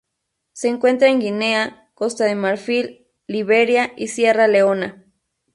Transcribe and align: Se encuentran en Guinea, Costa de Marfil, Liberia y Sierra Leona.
Se 0.53 0.67
encuentran 0.67 1.11
en 1.11 1.19
Guinea, 1.19 1.91
Costa 1.93 2.25
de 2.25 2.33
Marfil, 2.33 3.07
Liberia 3.27 3.93
y 3.95 4.07
Sierra 4.07 4.47
Leona. 4.47 5.05